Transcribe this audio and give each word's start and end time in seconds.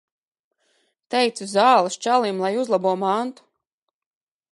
Teicu 1.15 1.47
zāles 1.51 1.97
čalim, 2.05 2.39
lai 2.45 2.51
uzlabo 2.65 2.95
mantu. 3.03 3.47